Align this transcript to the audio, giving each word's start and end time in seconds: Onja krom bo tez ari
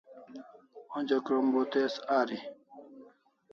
Onja 0.95 1.17
krom 1.27 1.47
bo 1.53 1.63
tez 1.73 1.93
ari 2.19 2.37